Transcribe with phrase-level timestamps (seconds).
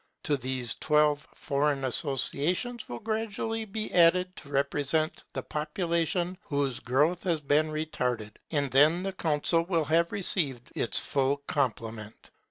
[0.23, 7.21] To these twelve foreign associates will gradually be added, to represent the populations whose growth
[7.25, 12.31] has been retarded; and then the Council will have received its full complement.